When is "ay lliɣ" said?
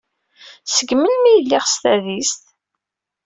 1.31-1.65